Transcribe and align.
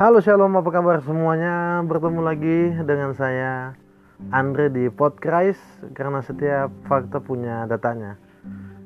Halo 0.00 0.16
Shalom, 0.24 0.56
apa 0.56 0.72
kabar 0.72 1.04
semuanya? 1.04 1.84
Bertemu 1.84 2.24
lagi 2.24 2.72
dengan 2.88 3.12
saya 3.12 3.76
Andre 4.32 4.72
di 4.72 4.88
Podcast 4.88 5.60
karena 5.92 6.24
setiap 6.24 6.72
fakta 6.88 7.20
punya 7.20 7.68
datanya. 7.68 8.16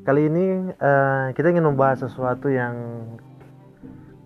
Kali 0.02 0.26
ini 0.26 0.74
uh, 0.74 1.30
kita 1.30 1.54
ingin 1.54 1.70
membahas 1.70 2.02
sesuatu 2.02 2.50
yang 2.50 2.74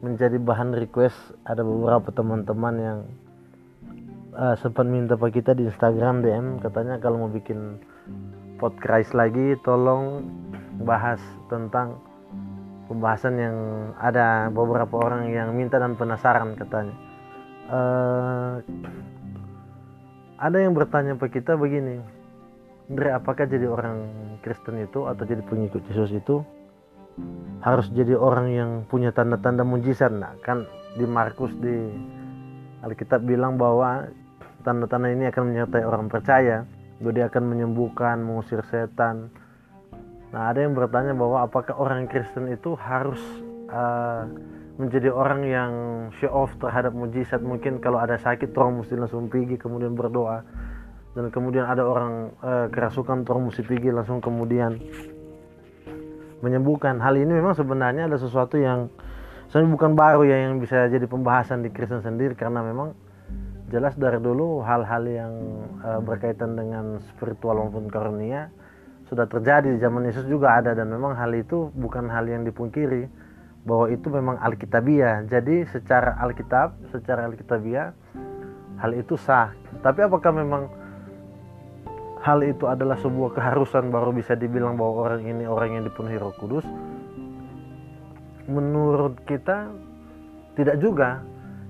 menjadi 0.00 0.40
bahan 0.40 0.72
request. 0.80 1.36
Ada 1.44 1.60
beberapa 1.60 2.08
teman-teman 2.08 2.74
yang 2.80 2.98
uh, 4.32 4.56
sempat 4.56 4.88
minta 4.88 5.12
pak 5.12 5.36
kita 5.36 5.52
di 5.52 5.68
Instagram 5.68 6.24
DM 6.24 6.56
katanya 6.64 6.96
kalau 6.96 7.20
mau 7.20 7.28
bikin 7.28 7.84
podcast 8.56 9.12
lagi 9.12 9.60
tolong 9.60 10.24
bahas 10.88 11.20
tentang 11.52 12.00
pembahasan 12.88 13.34
yang 13.36 13.56
ada 14.00 14.48
beberapa 14.48 14.96
orang 14.98 15.28
yang 15.30 15.52
minta 15.52 15.76
dan 15.76 15.94
penasaran 15.94 16.56
katanya. 16.56 16.96
Uh, 17.68 18.64
ada 20.40 20.56
yang 20.56 20.72
bertanya 20.72 21.12
ke 21.20 21.38
kita 21.38 21.54
begini, 21.60 22.00
Andre, 22.88 23.12
apakah 23.12 23.44
jadi 23.44 23.68
orang 23.68 24.08
Kristen 24.40 24.80
itu 24.80 25.04
atau 25.04 25.28
jadi 25.28 25.44
pengikut 25.44 25.84
Yesus 25.92 26.16
itu 26.16 26.40
harus 27.60 27.92
jadi 27.92 28.16
orang 28.16 28.48
yang 28.48 28.70
punya 28.88 29.12
tanda-tanda 29.12 29.60
mujizat? 29.68 30.08
Nah, 30.08 30.32
kan 30.40 30.64
di 30.96 31.04
Markus 31.04 31.52
di 31.60 31.92
Alkitab 32.80 33.28
bilang 33.28 33.60
bahwa 33.60 34.08
tanda-tanda 34.64 35.12
ini 35.12 35.28
akan 35.28 35.52
menyertai 35.52 35.84
orang 35.84 36.08
percaya, 36.08 36.64
jadi 37.04 37.28
akan 37.28 37.44
menyembuhkan, 37.44 38.24
mengusir 38.24 38.64
setan, 38.72 39.28
Nah, 40.28 40.52
ada 40.52 40.60
yang 40.60 40.76
bertanya 40.76 41.16
bahwa 41.16 41.48
apakah 41.48 41.72
orang 41.80 42.04
Kristen 42.04 42.52
itu 42.52 42.76
harus 42.76 43.20
uh, 43.72 44.28
menjadi 44.76 45.08
orang 45.08 45.40
yang 45.48 45.72
show 46.20 46.28
off 46.28 46.52
terhadap 46.60 46.92
mujizat? 46.92 47.40
Mungkin 47.40 47.80
kalau 47.80 47.96
ada 47.96 48.20
sakit 48.20 48.52
orang 48.52 48.84
mesti 48.84 48.94
langsung 49.00 49.32
pergi 49.32 49.56
kemudian 49.56 49.96
berdoa. 49.96 50.44
Dan 51.16 51.32
kemudian 51.32 51.64
ada 51.64 51.82
orang 51.82 52.36
uh, 52.44 52.68
kerasukan 52.68 53.24
orang 53.24 53.48
mesti 53.48 53.64
pergi 53.64 53.88
langsung 53.88 54.20
kemudian 54.20 54.76
menyembuhkan. 56.44 57.00
Hal 57.00 57.16
ini 57.16 57.32
memang 57.32 57.56
sebenarnya 57.56 58.06
ada 58.06 58.20
sesuatu 58.20 58.60
yang 58.60 58.92
sebenarnya 59.48 59.72
bukan 59.74 59.92
baru 59.96 60.22
ya 60.28 60.36
yang 60.44 60.60
bisa 60.60 60.86
jadi 60.92 61.08
pembahasan 61.08 61.64
di 61.64 61.72
Kristen 61.72 62.04
sendiri 62.04 62.36
karena 62.36 62.60
memang 62.60 62.92
jelas 63.72 63.96
dari 63.96 64.20
dulu 64.20 64.60
hal-hal 64.60 65.02
yang 65.08 65.32
uh, 65.80 66.00
berkaitan 66.04 66.56
dengan 66.56 67.00
spiritual 67.00 67.56
maupun 67.64 67.88
karunia 67.88 68.52
sudah 69.08 69.24
terjadi 69.24 69.72
di 69.72 69.80
zaman 69.80 70.04
Yesus 70.04 70.28
juga 70.28 70.60
ada 70.60 70.76
dan 70.76 70.92
memang 70.92 71.16
hal 71.16 71.32
itu 71.32 71.72
bukan 71.72 72.12
hal 72.12 72.28
yang 72.28 72.44
dipungkiri 72.44 73.08
bahwa 73.64 73.88
itu 73.88 74.06
memang 74.08 74.36
alkitabiah. 74.40 75.24
Jadi 75.28 75.64
secara 75.68 76.16
alkitab, 76.20 76.76
secara 76.92 77.28
alkitabiah 77.28 77.92
hal 78.78 78.92
itu 78.94 79.16
sah. 79.16 79.52
Tapi 79.80 80.04
apakah 80.04 80.32
memang 80.32 80.68
hal 82.22 82.44
itu 82.44 82.68
adalah 82.68 82.96
sebuah 83.00 83.32
keharusan 83.36 83.88
baru 83.88 84.12
bisa 84.12 84.36
dibilang 84.36 84.76
bahwa 84.76 85.08
orang 85.08 85.22
ini 85.24 85.44
orang 85.44 85.80
yang 85.80 85.84
dipenuhi 85.88 86.16
Roh 86.20 86.34
Kudus? 86.36 86.66
Menurut 88.48 89.20
kita 89.28 89.68
tidak 90.56 90.76
juga. 90.80 91.22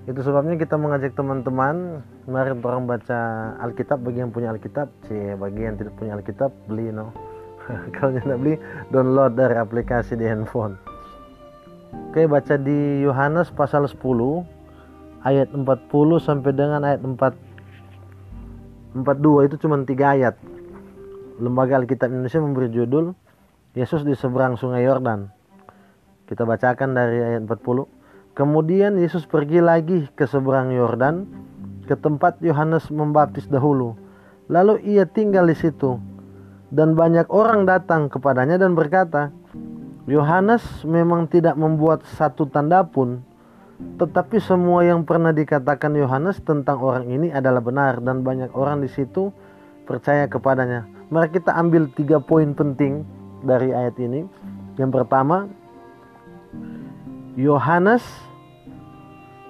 Itu 0.09 0.25
sebabnya 0.25 0.57
kita 0.57 0.81
mengajak 0.81 1.13
teman-teman 1.13 2.01
mari 2.25 2.57
orang 2.57 2.89
baca 2.89 3.21
Alkitab 3.61 4.01
bagi 4.01 4.25
yang 4.25 4.33
punya 4.33 4.49
Alkitab, 4.49 4.89
sih 5.05 5.37
bagi 5.37 5.69
yang 5.69 5.77
tidak 5.77 6.01
punya 6.01 6.17
Alkitab 6.17 6.49
beli 6.65 6.89
no. 6.89 7.13
kalau 7.97 8.17
tidak 8.17 8.39
beli 8.41 8.55
download 8.91 9.37
dari 9.37 9.57
aplikasi 9.57 10.17
di 10.17 10.25
handphone. 10.25 10.77
Oke 12.09 12.29
baca 12.29 12.57
di 12.57 13.01
Yohanes 13.05 13.53
pasal 13.53 13.89
10 13.89 14.01
ayat 15.25 15.49
40 15.53 15.67
sampai 16.21 16.53
dengan 16.53 16.85
ayat 16.85 17.01
4 17.05 19.05
42 19.05 19.49
itu 19.49 19.57
cuma 19.61 19.77
tiga 19.85 20.17
ayat. 20.17 20.37
Lembaga 21.39 21.79
Alkitab 21.79 22.11
Indonesia 22.11 22.43
memberi 22.43 22.69
judul 22.73 23.15
Yesus 23.77 24.03
di 24.03 24.17
seberang 24.19 24.59
sungai 24.59 24.83
Yordan. 24.83 25.31
Kita 26.27 26.43
bacakan 26.45 26.97
dari 26.97 27.23
ayat 27.23 27.47
40 27.47 28.37
kemudian 28.37 28.99
Yesus 28.99 29.27
pergi 29.29 29.61
lagi 29.63 30.09
ke 30.13 30.27
seberang 30.27 30.73
Yordan 30.73 31.27
ke 31.89 31.97
tempat 31.97 32.41
Yohanes 32.45 32.91
membaptis 32.93 33.49
dahulu. 33.49 33.97
Lalu 34.49 34.81
ia 34.85 35.05
tinggal 35.05 35.49
di 35.49 35.57
situ 35.57 36.01
dan 36.69 36.93
banyak 36.93 37.29
orang 37.33 37.65
datang 37.65 38.13
kepadanya 38.13 38.61
dan 38.61 38.77
berkata, 38.77 39.33
Yohanes 40.09 40.65
memang 40.85 41.29
tidak 41.29 41.57
membuat 41.57 42.05
satu 42.17 42.49
tanda 42.49 42.85
pun, 42.85 43.21
tetapi 44.01 44.41
semua 44.41 44.85
yang 44.85 45.05
pernah 45.05 45.31
dikatakan 45.31 45.95
Yohanes 45.97 46.41
tentang 46.43 46.81
orang 46.81 47.09
ini 47.09 47.29
adalah 47.31 47.61
benar 47.61 48.01
dan 48.01 48.25
banyak 48.25 48.53
orang 48.57 48.83
di 48.83 48.91
situ 48.91 49.31
percaya 49.87 50.29
kepadanya. 50.29 50.85
Mari 51.09 51.33
kita 51.33 51.57
ambil 51.57 51.89
tiga 51.97 52.21
poin 52.21 52.53
penting 52.53 53.05
dari 53.41 53.73
ayat 53.73 53.97
ini. 53.97 54.29
Yang 54.77 54.91
pertama, 54.93 55.49
Yohanes 57.39 58.05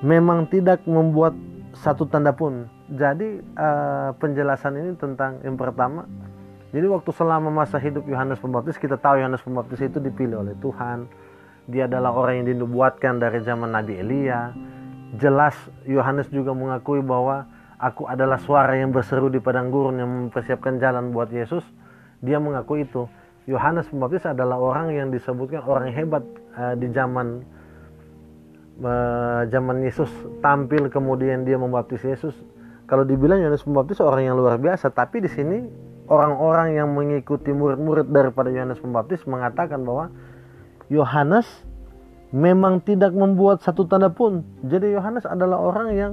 memang 0.05 0.47
tidak 0.47 0.87
membuat 0.87 1.34
satu 1.75 2.07
tanda 2.07 2.31
pun. 2.31 2.71
Jadi 2.89 3.43
uh, 3.59 4.15
penjelasan 4.17 4.78
ini 4.81 4.93
tentang 4.97 5.43
yang 5.45 5.57
pertama 5.61 6.09
jadi 6.69 6.84
waktu 6.84 7.11
selama 7.17 7.49
masa 7.49 7.81
hidup 7.81 8.05
Yohanes 8.05 8.37
Pembaptis 8.45 8.77
kita 8.77 9.01
tahu 9.01 9.25
Yohanes 9.25 9.41
Pembaptis 9.41 9.81
itu 9.81 9.97
dipilih 10.05 10.45
oleh 10.45 10.53
Tuhan. 10.61 11.09
Dia 11.65 11.89
adalah 11.89 12.12
orang 12.12 12.45
yang 12.45 12.56
dinubuatkan 12.56 13.17
dari 13.17 13.41
zaman 13.41 13.73
Nabi 13.73 13.97
Elia. 13.97 14.53
Jelas 15.17 15.57
Yohanes 15.89 16.28
juga 16.28 16.53
mengakui 16.53 17.01
bahwa 17.01 17.49
aku 17.81 18.05
adalah 18.05 18.37
suara 18.37 18.77
yang 18.77 18.93
berseru 18.93 19.33
di 19.33 19.41
padang 19.41 19.73
gurun 19.73 19.97
yang 19.97 20.11
mempersiapkan 20.28 20.77
jalan 20.77 21.09
buat 21.09 21.33
Yesus. 21.33 21.65
Dia 22.21 22.37
mengaku 22.37 22.84
itu. 22.84 23.09
Yohanes 23.49 23.89
Pembaptis 23.89 24.28
adalah 24.28 24.61
orang 24.61 24.93
yang 24.93 25.09
disebutkan 25.09 25.65
orang 25.65 25.89
hebat 25.89 26.21
uh, 26.53 26.77
di 26.77 26.93
zaman 26.93 27.49
uh, 28.84 29.49
zaman 29.49 29.81
Yesus 29.89 30.12
tampil 30.45 30.93
kemudian 30.93 31.49
dia 31.49 31.57
membaptis 31.57 32.05
Yesus. 32.05 32.37
Kalau 32.84 33.09
dibilang 33.09 33.41
Yohanes 33.41 33.65
Pembaptis 33.65 34.05
orang 34.05 34.28
yang 34.28 34.37
luar 34.37 34.61
biasa, 34.61 34.93
tapi 34.93 35.25
di 35.25 35.33
sini 35.33 35.88
orang-orang 36.09 36.75
yang 36.75 36.89
mengikuti 36.91 37.53
murid-murid 37.53 38.09
daripada 38.09 38.49
Yohanes 38.49 38.81
Pembaptis 38.81 39.23
mengatakan 39.29 39.85
bahwa 39.85 40.09
Yohanes 40.89 41.47
memang 42.33 42.81
tidak 42.85 43.13
membuat 43.13 43.61
satu 43.61 43.85
tanda 43.85 44.09
pun. 44.13 44.45
Jadi 44.65 44.93
Yohanes 44.93 45.29
adalah 45.29 45.61
orang 45.61 45.89
yang 45.93 46.13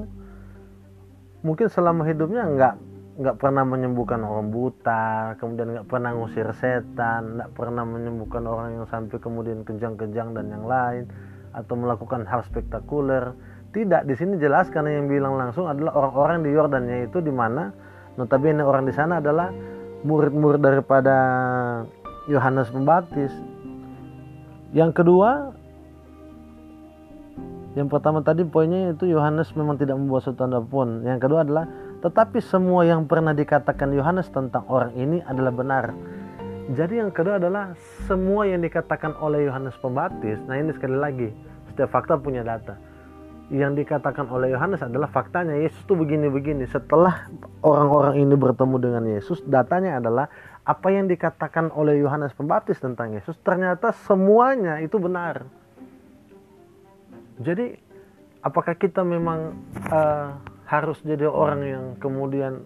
mungkin 1.44 1.72
selama 1.72 2.04
hidupnya 2.08 2.44
nggak 2.44 2.76
nggak 3.16 3.40
pernah 3.40 3.64
menyembuhkan 3.64 4.20
orang 4.28 4.52
buta, 4.52 5.40
kemudian 5.40 5.72
nggak 5.72 5.88
pernah 5.88 6.12
ngusir 6.20 6.52
setan, 6.60 7.40
nggak 7.40 7.56
pernah 7.56 7.88
menyembuhkan 7.88 8.44
orang 8.44 8.76
yang 8.76 8.86
sampai 8.92 9.16
kemudian 9.24 9.64
kejang-kejang 9.64 10.36
dan 10.36 10.52
yang 10.52 10.68
lain, 10.68 11.08
atau 11.56 11.80
melakukan 11.80 12.28
hal 12.28 12.44
spektakuler. 12.44 13.32
Tidak, 13.72 14.04
di 14.04 14.16
sini 14.20 14.36
jelas 14.36 14.68
karena 14.68 15.00
yang 15.00 15.08
bilang 15.08 15.40
langsung 15.40 15.68
adalah 15.68 15.96
orang-orang 15.96 16.44
di 16.44 16.52
Yordannya 16.52 17.08
itu 17.08 17.24
di 17.24 17.32
mana 17.32 17.72
notabene 18.20 18.64
orang 18.64 18.84
di 18.88 18.94
sana 18.96 19.24
adalah 19.24 19.52
murid-murid 20.06 20.62
daripada 20.62 21.16
Yohanes 22.30 22.70
Pembaptis. 22.70 23.34
Yang 24.70 25.02
kedua, 25.02 25.50
yang 27.74 27.90
pertama 27.90 28.22
tadi 28.22 28.46
poinnya 28.46 28.94
itu 28.94 29.10
Yohanes 29.10 29.50
memang 29.58 29.82
tidak 29.82 29.98
membuat 29.98 30.30
suatu 30.30 30.46
tanda 30.46 30.62
pun. 30.62 31.02
Yang 31.02 31.26
kedua 31.26 31.42
adalah 31.42 31.66
tetapi 32.06 32.38
semua 32.38 32.86
yang 32.86 33.10
pernah 33.10 33.34
dikatakan 33.34 33.90
Yohanes 33.98 34.30
tentang 34.30 34.62
orang 34.70 34.94
ini 34.94 35.26
adalah 35.26 35.50
benar. 35.50 35.86
Jadi 36.70 37.02
yang 37.02 37.10
kedua 37.10 37.42
adalah 37.42 37.74
semua 38.06 38.46
yang 38.46 38.62
dikatakan 38.62 39.18
oleh 39.18 39.50
Yohanes 39.50 39.78
Pembaptis. 39.82 40.38
Nah 40.46 40.58
ini 40.62 40.70
sekali 40.74 40.98
lagi 40.98 41.30
setiap 41.74 41.90
fakta 41.90 42.18
punya 42.22 42.46
data 42.46 42.95
yang 43.54 43.78
dikatakan 43.78 44.26
oleh 44.26 44.58
Yohanes 44.58 44.82
adalah 44.82 45.06
faktanya 45.06 45.54
Yesus 45.54 45.78
itu 45.86 45.94
begini-begini. 45.94 46.66
Setelah 46.66 47.30
orang-orang 47.62 48.26
ini 48.26 48.34
bertemu 48.34 48.76
dengan 48.82 49.04
Yesus, 49.06 49.46
datanya 49.46 50.02
adalah 50.02 50.26
apa 50.66 50.88
yang 50.90 51.06
dikatakan 51.06 51.70
oleh 51.70 52.02
Yohanes 52.02 52.34
Pembaptis 52.34 52.82
tentang 52.82 53.14
Yesus 53.14 53.38
ternyata 53.46 53.94
semuanya 54.10 54.82
itu 54.82 54.98
benar. 54.98 55.46
Jadi 57.38 57.78
apakah 58.42 58.74
kita 58.74 59.06
memang 59.06 59.62
uh, 59.94 60.42
harus 60.66 60.98
jadi 61.06 61.30
orang 61.30 61.62
yang 61.62 61.86
kemudian 62.02 62.66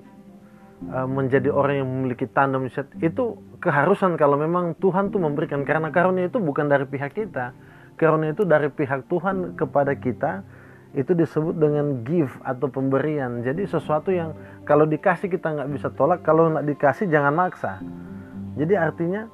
uh, 0.96 1.04
menjadi 1.12 1.52
orang 1.52 1.84
yang 1.84 1.90
memiliki 1.92 2.24
tanda 2.32 2.56
mujizat 2.56 2.88
itu 3.04 3.36
keharusan 3.60 4.16
kalau 4.16 4.40
memang 4.40 4.80
Tuhan 4.80 5.12
tuh 5.12 5.20
memberikan 5.20 5.68
karena 5.68 5.92
karunia 5.92 6.32
itu 6.32 6.40
bukan 6.40 6.72
dari 6.72 6.88
pihak 6.88 7.12
kita. 7.12 7.52
Karunia 8.00 8.32
itu 8.32 8.48
dari 8.48 8.72
pihak 8.72 9.12
Tuhan 9.12 9.60
kepada 9.60 9.92
kita 9.92 10.48
itu 10.98 11.14
disebut 11.14 11.54
dengan 11.54 12.02
give 12.02 12.34
atau 12.42 12.66
pemberian. 12.66 13.46
Jadi 13.46 13.70
sesuatu 13.70 14.10
yang 14.10 14.34
kalau 14.66 14.90
dikasih 14.90 15.30
kita 15.30 15.54
nggak 15.54 15.70
bisa 15.70 15.88
tolak, 15.94 16.26
kalau 16.26 16.50
nggak 16.50 16.66
dikasih 16.66 17.06
jangan 17.10 17.34
maksa. 17.34 17.78
Jadi 18.58 18.74
artinya 18.74 19.30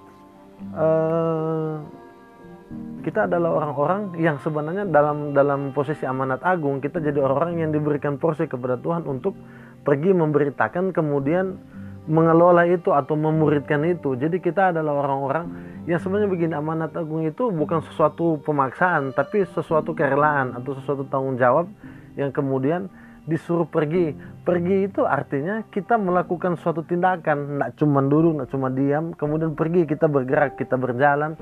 eh, 0.75 1.75
kita 3.05 3.29
adalah 3.29 3.61
orang-orang 3.61 4.17
yang 4.17 4.41
sebenarnya 4.41 4.89
dalam 4.89 5.31
dalam 5.37 5.71
posisi 5.77 6.09
amanat 6.09 6.41
agung 6.41 6.81
kita 6.81 6.97
jadi 6.97 7.21
orang-orang 7.21 7.61
yang 7.61 7.71
diberikan 7.71 8.17
porsi 8.17 8.49
kepada 8.49 8.81
Tuhan 8.81 9.05
untuk 9.05 9.37
pergi 9.85 10.11
memberitakan 10.17 10.89
kemudian 10.89 11.61
mengelola 12.05 12.69
itu 12.69 12.93
atau 12.93 13.17
memuridkan 13.17 13.81
itu 13.85 14.13
jadi 14.13 14.37
kita 14.37 14.73
adalah 14.73 15.05
orang-orang 15.05 15.45
yang 15.89 15.97
sebenarnya 16.01 16.29
begini 16.29 16.53
amanat 16.53 16.93
agung 16.93 17.25
itu 17.25 17.49
bukan 17.49 17.81
sesuatu 17.89 18.41
pemaksaan 18.45 19.13
tapi 19.13 19.45
sesuatu 19.53 19.93
kerelaan 19.97 20.53
atau 20.57 20.77
sesuatu 20.77 21.05
tanggung 21.09 21.37
jawab 21.37 21.69
yang 22.15 22.31
kemudian 22.31 22.89
disuruh 23.25 23.65
pergi. 23.65 24.13
Pergi 24.45 24.85
itu 24.85 25.01
artinya 25.01 25.65
kita 25.73 25.97
melakukan 25.97 26.61
suatu 26.61 26.85
tindakan, 26.85 27.57
tidak 27.57 27.69
cuma 27.81 27.99
duduk, 28.05 28.37
tidak 28.37 28.49
cuma 28.53 28.67
diam, 28.69 29.05
kemudian 29.17 29.57
pergi 29.57 29.89
kita 29.89 30.05
bergerak, 30.05 30.55
kita 30.61 30.77
berjalan 30.77 31.33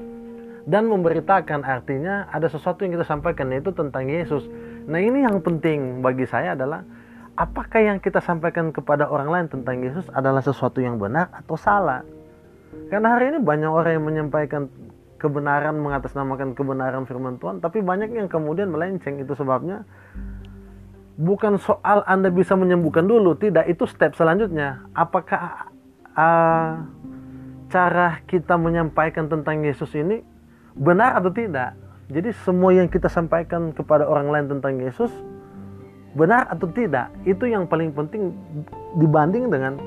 dan 0.64 0.88
memberitakan 0.88 1.68
artinya 1.68 2.32
ada 2.32 2.48
sesuatu 2.48 2.88
yang 2.88 2.96
kita 2.96 3.04
sampaikan 3.04 3.52
yaitu 3.52 3.76
tentang 3.76 4.08
Yesus. 4.08 4.48
Nah 4.88 5.00
ini 5.00 5.28
yang 5.28 5.44
penting 5.44 6.00
bagi 6.00 6.24
saya 6.24 6.56
adalah 6.56 6.88
apakah 7.34 7.82
yang 7.82 7.98
kita 7.98 8.22
sampaikan 8.22 8.70
kepada 8.70 9.10
orang 9.10 9.30
lain 9.30 9.48
tentang 9.50 9.82
Yesus 9.82 10.06
adalah 10.14 10.42
sesuatu 10.46 10.78
yang 10.82 11.02
benar 11.02 11.34
atau 11.34 11.58
salah. 11.58 12.06
Karena 12.90 13.18
hari 13.18 13.34
ini 13.34 13.40
banyak 13.42 13.70
orang 13.70 13.92
yang 13.98 14.06
menyampaikan 14.06 14.70
kebenaran 15.18 15.78
mengatasnamakan 15.80 16.54
kebenaran 16.54 17.08
firman 17.08 17.40
Tuhan, 17.40 17.62
tapi 17.64 17.80
banyak 17.80 18.14
yang 18.14 18.28
kemudian 18.30 18.70
melenceng. 18.70 19.22
Itu 19.22 19.34
sebabnya 19.38 19.86
bukan 21.18 21.62
soal 21.62 22.02
Anda 22.06 22.34
bisa 22.34 22.58
menyembuhkan 22.58 23.06
dulu, 23.06 23.38
tidak 23.38 23.70
itu 23.70 23.86
step 23.86 24.18
selanjutnya. 24.18 24.86
Apakah 24.94 25.70
uh, 26.18 26.72
cara 27.70 28.22
kita 28.30 28.58
menyampaikan 28.58 29.30
tentang 29.30 29.62
Yesus 29.64 29.94
ini 29.98 30.22
benar 30.78 31.18
atau 31.18 31.34
tidak? 31.34 31.78
Jadi 32.12 32.36
semua 32.46 32.76
yang 32.76 32.92
kita 32.92 33.08
sampaikan 33.10 33.72
kepada 33.72 34.06
orang 34.06 34.30
lain 34.30 34.46
tentang 34.60 34.76
Yesus 34.78 35.10
benar 36.14 36.50
atau 36.50 36.70
tidak? 36.70 37.10
Itu 37.26 37.50
yang 37.50 37.66
paling 37.66 37.94
penting 37.94 38.34
dibanding 38.98 39.50
dengan 39.50 39.78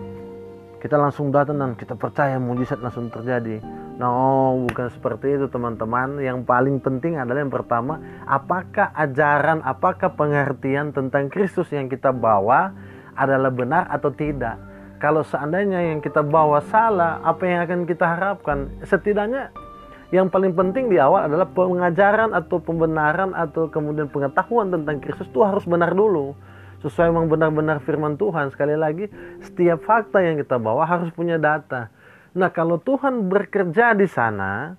kita 0.82 1.00
langsung 1.00 1.34
datang 1.34 1.58
dan 1.58 1.72
kita 1.74 1.98
percaya 1.98 2.36
mujizat 2.38 2.78
langsung 2.78 3.10
terjadi. 3.10 3.58
No, 3.96 4.60
bukan 4.68 4.92
seperti 4.92 5.40
itu 5.40 5.48
teman-teman. 5.48 6.20
Yang 6.20 6.44
paling 6.44 6.78
penting 6.84 7.16
adalah 7.16 7.40
yang 7.40 7.50
pertama, 7.50 7.96
apakah 8.28 8.92
ajaran, 8.92 9.64
apakah 9.64 10.12
pengertian 10.12 10.92
tentang 10.92 11.32
Kristus 11.32 11.72
yang 11.72 11.88
kita 11.88 12.12
bawa 12.12 12.76
adalah 13.16 13.48
benar 13.48 13.88
atau 13.88 14.12
tidak. 14.12 14.60
Kalau 15.00 15.24
seandainya 15.24 15.92
yang 15.92 16.04
kita 16.04 16.20
bawa 16.20 16.60
salah, 16.68 17.24
apa 17.24 17.42
yang 17.48 17.64
akan 17.64 17.80
kita 17.88 18.04
harapkan? 18.04 18.68
Setidaknya 18.84 19.52
yang 20.14 20.30
paling 20.30 20.54
penting 20.54 20.86
di 20.86 20.98
awal 21.02 21.26
adalah 21.26 21.48
pengajaran 21.50 22.30
atau 22.34 22.62
pembenaran 22.62 23.34
atau 23.34 23.66
kemudian 23.66 24.06
pengetahuan 24.06 24.70
tentang 24.70 25.02
Kristus 25.02 25.26
itu 25.26 25.42
harus 25.42 25.66
benar 25.66 25.94
dulu. 25.94 26.34
Sesuai 26.84 27.10
memang 27.10 27.26
benar-benar 27.26 27.82
firman 27.82 28.14
Tuhan. 28.14 28.52
Sekali 28.54 28.78
lagi, 28.78 29.10
setiap 29.42 29.82
fakta 29.82 30.22
yang 30.22 30.38
kita 30.38 30.60
bawa 30.60 30.86
harus 30.86 31.10
punya 31.10 31.40
data 31.40 31.90
Nah, 32.36 32.52
kalau 32.52 32.76
Tuhan 32.76 33.32
bekerja 33.32 33.96
di 33.96 34.04
sana 34.04 34.76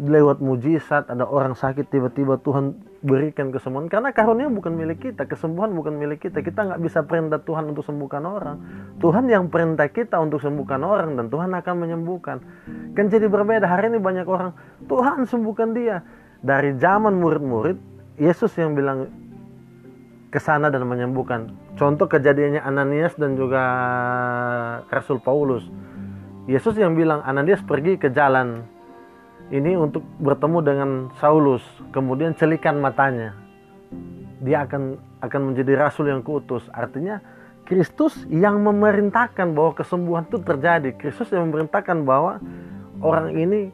lewat 0.00 0.40
mujizat, 0.40 1.12
ada 1.12 1.28
orang 1.28 1.52
sakit 1.52 1.92
tiba-tiba 1.92 2.40
Tuhan 2.40 2.72
berikan 3.04 3.52
kesembuhan 3.52 3.92
karena 3.92 4.16
karunia 4.16 4.48
bukan 4.48 4.72
milik 4.72 5.12
kita, 5.12 5.28
kesembuhan 5.28 5.76
bukan 5.76 6.00
milik 6.00 6.24
kita. 6.24 6.40
Kita 6.40 6.72
nggak 6.72 6.80
bisa 6.80 7.04
perintah 7.04 7.36
Tuhan 7.44 7.68
untuk 7.68 7.84
sembuhkan 7.84 8.24
orang. 8.24 8.56
Tuhan 8.96 9.28
yang 9.28 9.52
perintah 9.52 9.92
kita 9.92 10.16
untuk 10.16 10.40
sembuhkan 10.40 10.80
orang 10.80 11.20
dan 11.20 11.28
Tuhan 11.28 11.52
akan 11.52 11.74
menyembuhkan. 11.76 12.36
Kan 12.96 13.12
jadi 13.12 13.28
berbeda. 13.28 13.68
Hari 13.68 13.92
ini 13.92 14.00
banyak 14.00 14.24
orang, 14.24 14.56
Tuhan 14.88 15.28
sembuhkan 15.28 15.76
dia. 15.76 16.00
Dari 16.40 16.72
zaman 16.80 17.20
murid-murid, 17.20 17.76
Yesus 18.16 18.56
yang 18.56 18.72
bilang 18.72 19.12
ke 20.32 20.40
sana 20.40 20.72
dan 20.72 20.88
menyembuhkan. 20.88 21.52
Contoh 21.76 22.08
kejadiannya 22.08 22.64
Ananias 22.64 23.12
dan 23.20 23.36
juga 23.36 23.60
Rasul 24.88 25.20
Paulus 25.20 25.68
Yesus 26.50 26.74
yang 26.74 26.98
bilang 26.98 27.22
Ananias 27.22 27.62
pergi 27.62 27.94
ke 27.94 28.10
jalan 28.10 28.66
ini 29.50 29.74
untuk 29.74 30.06
bertemu 30.22 30.58
dengan 30.62 30.90
Saulus, 31.18 31.62
kemudian 31.90 32.34
celikan 32.38 32.78
matanya. 32.78 33.34
Dia 34.40 34.64
akan 34.64 34.96
akan 35.20 35.40
menjadi 35.52 35.76
rasul 35.76 36.08
yang 36.08 36.24
kuutus. 36.24 36.64
Artinya 36.72 37.20
Kristus 37.66 38.14
yang 38.30 38.62
memerintahkan 38.62 39.52
bahwa 39.52 39.76
kesembuhan 39.76 40.24
itu 40.26 40.38
terjadi. 40.40 40.90
Kristus 40.96 41.30
yang 41.30 41.50
memerintahkan 41.50 42.02
bahwa 42.02 42.40
orang 43.02 43.36
ini 43.36 43.70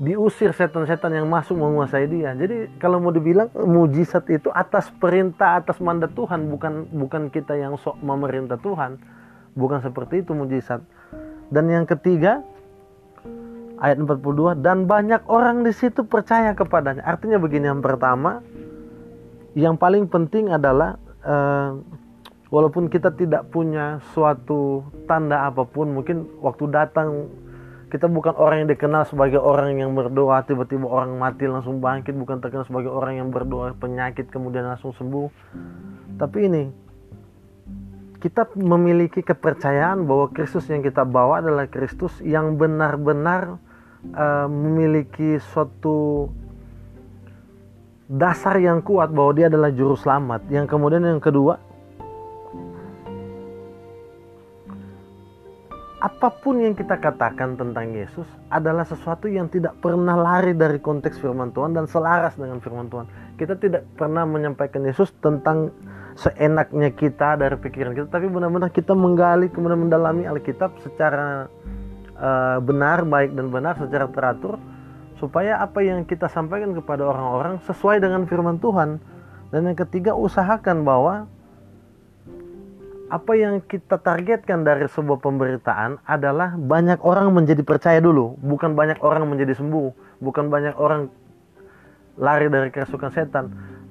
diusir 0.00 0.56
setan-setan 0.56 1.12
yang 1.12 1.28
masuk 1.28 1.60
menguasai 1.60 2.08
dia. 2.08 2.32
Jadi 2.32 2.80
kalau 2.80 3.04
mau 3.04 3.12
dibilang 3.12 3.52
mujizat 3.52 4.24
itu 4.32 4.48
atas 4.48 4.88
perintah 4.96 5.60
atas 5.60 5.76
mandat 5.78 6.16
Tuhan, 6.16 6.48
bukan 6.48 6.88
bukan 6.88 7.28
kita 7.28 7.56
yang 7.60 7.76
sok 7.76 8.00
memerintah 8.00 8.56
Tuhan. 8.56 8.96
Bukan 9.52 9.84
seperti 9.84 10.24
itu 10.24 10.32
mujizat. 10.32 10.80
Dan 11.52 11.68
yang 11.68 11.84
ketiga, 11.84 12.40
ayat 13.80 13.96
42 13.96 14.60
dan 14.60 14.84
banyak 14.84 15.24
orang 15.26 15.64
di 15.64 15.72
situ 15.72 16.04
percaya 16.04 16.52
kepadanya. 16.52 17.00
Artinya 17.02 17.40
begini 17.40 17.66
yang 17.72 17.80
pertama, 17.80 18.44
yang 19.56 19.80
paling 19.80 20.06
penting 20.06 20.52
adalah 20.52 21.00
uh, 21.24 21.80
walaupun 22.52 22.92
kita 22.92 23.16
tidak 23.16 23.48
punya 23.48 24.04
suatu 24.12 24.84
tanda 25.08 25.48
apa 25.48 25.64
pun, 25.64 25.96
mungkin 25.96 26.28
waktu 26.44 26.68
datang 26.68 27.08
kita 27.90 28.06
bukan 28.06 28.38
orang 28.38 28.62
yang 28.62 28.70
dikenal 28.70 29.02
sebagai 29.02 29.42
orang 29.42 29.74
yang 29.74 29.90
berdoa 29.96 30.46
tiba-tiba 30.46 30.86
orang 30.86 31.18
mati 31.18 31.50
langsung 31.50 31.82
bangkit, 31.82 32.14
bukan 32.14 32.38
terkenal 32.38 32.62
sebagai 32.68 32.92
orang 32.92 33.18
yang 33.18 33.28
berdoa 33.34 33.74
penyakit 33.74 34.30
kemudian 34.30 34.62
langsung 34.62 34.94
sembuh. 34.94 35.26
Tapi 36.20 36.38
ini 36.46 36.64
kita 38.20 38.52
memiliki 38.60 39.24
kepercayaan 39.24 40.04
bahwa 40.04 40.28
Kristus 40.30 40.68
yang 40.68 40.84
kita 40.84 41.08
bawa 41.08 41.40
adalah 41.40 41.66
Kristus 41.66 42.20
yang 42.20 42.60
benar-benar 42.60 43.58
uh, 44.14 44.48
memiliki 44.48 45.36
suatu 45.40 46.28
dasar 48.10 48.58
yang 48.58 48.82
kuat 48.82 49.14
bahwa 49.14 49.32
dia 49.36 49.46
adalah 49.46 49.70
juru 49.70 49.94
selamat. 49.94 50.50
Yang 50.50 50.66
kemudian 50.66 51.06
yang 51.06 51.22
kedua, 51.22 51.62
apa 56.00 56.28
pun 56.32 56.58
yang 56.64 56.72
kita 56.72 56.96
katakan 56.96 57.60
tentang 57.60 57.92
Yesus 57.92 58.26
adalah 58.48 58.88
sesuatu 58.88 59.28
yang 59.28 59.52
tidak 59.52 59.76
pernah 59.84 60.16
lari 60.16 60.56
dari 60.56 60.80
konteks 60.80 61.20
firman 61.20 61.52
Tuhan 61.52 61.76
dan 61.76 61.84
selaras 61.84 62.34
dengan 62.40 62.58
firman 62.58 62.88
Tuhan. 62.88 63.06
Kita 63.36 63.54
tidak 63.60 63.84
pernah 63.94 64.24
menyampaikan 64.24 64.80
Yesus 64.82 65.12
tentang 65.20 65.70
seenaknya 66.18 66.90
kita 66.92 67.38
dari 67.38 67.56
pikiran 67.56 67.94
kita 67.94 68.08
tapi 68.10 68.26
benar-benar 68.26 68.74
kita 68.74 68.92
menggali 68.92 69.48
kemudian 69.48 69.86
mendalami 69.88 70.26
Alkitab 70.26 70.76
secara 70.82 71.46
uh, 72.20 72.58
benar 72.60 73.08
baik 73.08 73.32
dan 73.32 73.48
benar 73.48 73.74
secara 73.80 74.06
teratur 74.12 74.60
supaya 75.16 75.60
apa 75.60 75.84
yang 75.84 76.04
kita 76.04 76.28
sampaikan 76.28 76.72
kepada 76.72 77.04
orang-orang 77.04 77.60
sesuai 77.68 78.00
dengan 78.00 78.24
firman 78.24 78.56
Tuhan. 78.60 79.00
Dan 79.50 79.66
yang 79.66 79.76
ketiga 79.76 80.14
usahakan 80.14 80.86
bahwa 80.86 81.26
apa 83.10 83.32
yang 83.34 83.58
kita 83.66 83.98
targetkan 83.98 84.62
dari 84.62 84.86
sebuah 84.86 85.18
pemberitaan 85.18 85.98
adalah 86.06 86.54
banyak 86.54 87.02
orang 87.02 87.34
menjadi 87.34 87.66
percaya 87.66 87.98
dulu, 87.98 88.38
bukan 88.38 88.78
banyak 88.78 89.02
orang 89.02 89.26
menjadi 89.26 89.58
sembuh, 89.58 90.22
bukan 90.22 90.46
banyak 90.46 90.78
orang 90.78 91.10
lari 92.14 92.46
dari 92.46 92.70
kerasukan 92.70 93.10
setan 93.10 93.50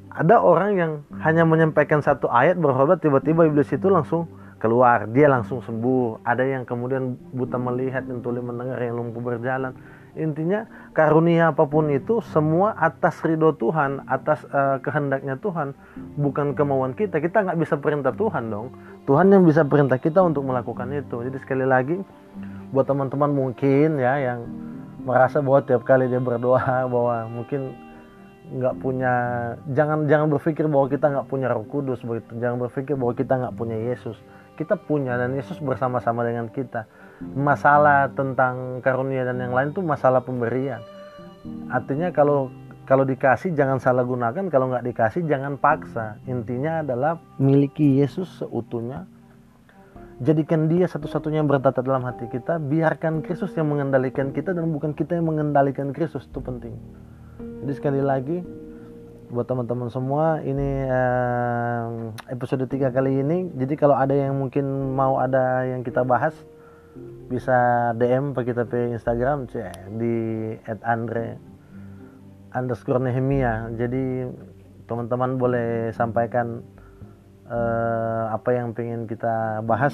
ada 0.10 0.42
orang 0.42 0.72
yang 0.74 0.92
hanya 1.22 1.46
menyampaikan 1.46 2.02
satu 2.02 2.28
ayat 2.34 2.58
berkhotbah 2.58 2.98
tiba-tiba 2.98 3.46
iblis 3.46 3.70
itu 3.70 3.88
langsung 3.88 4.26
keluar. 4.60 5.08
Dia 5.10 5.32
langsung 5.32 5.64
sembuh. 5.64 6.26
Ada 6.28 6.44
yang 6.44 6.64
kemudian 6.68 7.16
buta 7.32 7.56
melihat 7.56 8.04
yang 8.06 8.20
tuli 8.20 8.44
mendengar 8.44 8.78
yang 8.82 9.00
lumpuh 9.00 9.24
berjalan. 9.24 9.74
Intinya 10.18 10.68
karunia 10.92 11.54
apa 11.54 11.70
pun 11.70 11.88
itu 11.94 12.20
semua 12.34 12.76
atas 12.76 13.22
ridho 13.24 13.56
Tuhan 13.56 14.04
atas 14.10 14.44
uh, 14.52 14.82
kehendaknya 14.84 15.40
Tuhan 15.40 15.78
bukan 16.20 16.58
kemauan 16.58 16.98
kita. 16.98 17.24
Kita 17.24 17.46
nggak 17.46 17.58
bisa 17.62 17.80
perintah 17.80 18.12
Tuhan 18.12 18.52
dong. 18.52 18.76
Tuhan 19.08 19.32
yang 19.32 19.48
bisa 19.48 19.64
perintah 19.64 20.02
kita 20.02 20.20
untuk 20.26 20.44
melakukan 20.44 20.92
itu. 20.92 21.24
Jadi 21.24 21.38
sekali 21.40 21.64
lagi 21.64 21.96
buat 22.74 22.86
teman-teman 22.86 23.32
mungkin 23.32 23.98
ya 24.02 24.18
yang 24.20 24.46
merasa 25.06 25.40
bahwa 25.40 25.64
tiap 25.64 25.88
kali 25.88 26.12
dia 26.12 26.20
berdoa 26.20 26.86
bahwa 26.92 27.30
mungkin 27.32 27.89
nggak 28.50 28.82
punya 28.82 29.14
jangan 29.70 30.10
jangan 30.10 30.28
berpikir 30.34 30.66
bahwa 30.66 30.90
kita 30.90 31.06
nggak 31.14 31.28
punya 31.30 31.48
Roh 31.54 31.66
Kudus 31.70 32.02
begitu. 32.02 32.34
Jangan 32.42 32.58
berpikir 32.66 32.98
bahwa 32.98 33.14
kita 33.14 33.34
nggak 33.38 33.56
punya 33.56 33.78
Yesus. 33.78 34.18
Kita 34.58 34.76
punya 34.76 35.16
dan 35.16 35.38
Yesus 35.38 35.62
bersama-sama 35.62 36.26
dengan 36.26 36.50
kita. 36.50 36.90
Masalah 37.22 38.10
tentang 38.12 38.82
karunia 38.82 39.24
dan 39.24 39.40
yang 39.40 39.54
lain 39.54 39.72
itu 39.72 39.86
masalah 39.86 40.26
pemberian. 40.26 40.82
Artinya 41.70 42.10
kalau 42.10 42.50
kalau 42.90 43.06
dikasih 43.06 43.54
jangan 43.54 43.78
salah 43.78 44.02
gunakan 44.02 44.50
kalau 44.50 44.74
nggak 44.74 44.84
dikasih 44.84 45.30
jangan 45.30 45.62
paksa. 45.62 46.18
Intinya 46.26 46.82
adalah 46.82 47.22
miliki 47.38 48.02
Yesus 48.02 48.42
seutuhnya. 48.42 49.06
Jadikan 50.20 50.68
dia 50.68 50.84
satu-satunya 50.84 51.40
yang 51.40 51.48
bertata 51.48 51.80
dalam 51.80 52.04
hati 52.04 52.28
kita. 52.28 52.60
Biarkan 52.60 53.24
Kristus 53.24 53.56
yang 53.56 53.72
mengendalikan 53.72 54.36
kita 54.36 54.52
dan 54.52 54.68
bukan 54.68 54.92
kita 54.92 55.16
yang 55.16 55.32
mengendalikan 55.32 55.96
Kristus. 55.96 56.28
Itu 56.28 56.44
penting 56.44 56.76
jadi 57.60 57.74
sekali 57.76 58.00
lagi 58.00 58.40
buat 59.30 59.46
teman-teman 59.46 59.94
semua 59.94 60.42
ini 60.42 60.90
uh, 60.90 62.10
episode 62.32 62.66
3 62.66 62.90
kali 62.90 63.22
ini. 63.22 63.52
Jadi 63.54 63.78
kalau 63.78 63.94
ada 63.94 64.16
yang 64.16 64.34
mungkin 64.40 64.66
mau 64.98 65.22
ada 65.22 65.68
yang 65.70 65.86
kita 65.86 66.02
bahas 66.02 66.34
bisa 67.30 67.92
DM 67.94 68.34
ke 68.34 68.42
kita 68.50 68.66
ke 68.66 68.96
Instagram 68.98 69.46
cek 69.52 70.02
di 70.02 70.16
@andre 70.82 71.38
underscore 72.58 73.04
Nehemia. 73.04 73.70
Jadi 73.78 74.26
teman-teman 74.90 75.38
boleh 75.38 75.94
sampaikan 75.94 76.66
uh, 77.46 78.34
apa 78.34 78.50
yang 78.56 78.74
pengen 78.74 79.06
kita 79.06 79.62
bahas 79.62 79.94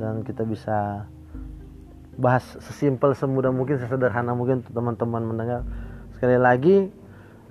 dan 0.00 0.26
kita 0.26 0.42
bisa 0.42 1.06
bahas 2.18 2.42
sesimpel 2.58 3.14
semudah 3.14 3.54
mungkin 3.54 3.78
sesederhana 3.78 4.34
mungkin 4.34 4.66
teman-teman 4.66 5.22
mendengar. 5.22 5.62
Sekali 6.18 6.34
lagi 6.34 7.01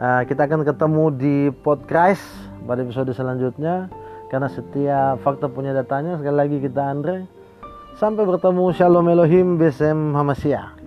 uh, 0.01 0.22
kita 0.25 0.50
akan 0.50 0.65
ketemu 0.65 1.05
di 1.13 1.38
podcast 1.62 2.25
pada 2.65 2.81
episode 2.81 3.13
selanjutnya. 3.13 3.88
Karena 4.34 4.48
setiap 4.48 5.20
fakta 5.22 5.51
punya 5.51 5.75
datanya 5.75 6.15
sekali 6.15 6.36
lagi 6.39 6.58
kita 6.63 6.81
Andre. 6.81 7.27
Sampai 8.00 8.24
bertemu 8.25 8.72
Shalom 8.74 9.12
Elohim 9.12 9.60
Besem 9.60 10.15
Hamasya 10.15 10.80